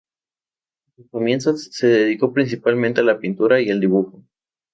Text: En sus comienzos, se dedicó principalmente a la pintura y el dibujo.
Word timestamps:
En 0.87 0.95
sus 0.95 1.11
comienzos, 1.11 1.65
se 1.73 1.85
dedicó 1.85 2.33
principalmente 2.33 3.01
a 3.01 3.03
la 3.03 3.19
pintura 3.19 3.61
y 3.61 3.69
el 3.69 3.79
dibujo. 3.79 4.23